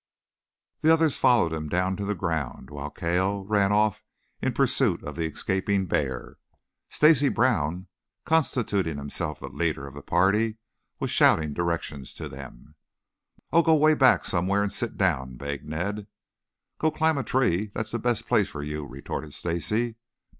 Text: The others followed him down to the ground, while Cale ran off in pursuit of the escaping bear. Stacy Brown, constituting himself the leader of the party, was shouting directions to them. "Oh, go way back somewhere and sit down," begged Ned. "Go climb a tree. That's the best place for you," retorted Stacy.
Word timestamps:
The 0.81 0.91
others 0.91 1.15
followed 1.17 1.53
him 1.53 1.69
down 1.69 1.95
to 1.97 2.05
the 2.05 2.15
ground, 2.15 2.71
while 2.71 2.89
Cale 2.89 3.45
ran 3.45 3.71
off 3.71 4.01
in 4.41 4.51
pursuit 4.51 5.03
of 5.03 5.15
the 5.15 5.25
escaping 5.27 5.85
bear. 5.85 6.37
Stacy 6.89 7.29
Brown, 7.29 7.85
constituting 8.25 8.97
himself 8.97 9.39
the 9.41 9.47
leader 9.49 9.85
of 9.85 9.93
the 9.93 10.01
party, 10.01 10.57
was 10.99 11.11
shouting 11.11 11.53
directions 11.53 12.15
to 12.15 12.27
them. 12.27 12.73
"Oh, 13.53 13.61
go 13.61 13.75
way 13.75 13.93
back 13.93 14.25
somewhere 14.25 14.63
and 14.63 14.73
sit 14.73 14.97
down," 14.97 15.35
begged 15.35 15.65
Ned. 15.69 16.07
"Go 16.79 16.89
climb 16.89 17.19
a 17.19 17.23
tree. 17.23 17.69
That's 17.75 17.91
the 17.91 17.99
best 17.99 18.25
place 18.27 18.49
for 18.49 18.63
you," 18.63 18.87
retorted 18.87 19.35
Stacy. 19.35 19.97